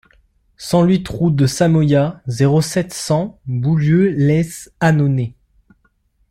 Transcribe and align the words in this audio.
cent 0.57 0.83
huit 0.83 1.07
route 1.07 1.35
de 1.35 1.45
Samoyas, 1.45 2.23
zéro 2.25 2.59
sept, 2.63 2.91
cent, 2.91 3.39
Boulieu-lès-Annonay 3.45 5.35